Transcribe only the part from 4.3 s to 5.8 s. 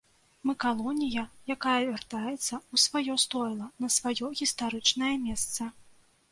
гістарычнае месца.